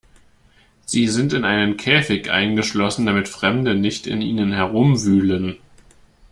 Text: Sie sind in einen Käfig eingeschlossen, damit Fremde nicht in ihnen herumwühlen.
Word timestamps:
Sie 0.83 1.07
sind 1.07 1.31
in 1.31 1.45
einen 1.45 1.77
Käfig 1.77 2.31
eingeschlossen, 2.31 3.05
damit 3.05 3.29
Fremde 3.29 3.75
nicht 3.75 4.07
in 4.07 4.23
ihnen 4.23 4.51
herumwühlen. 4.51 5.59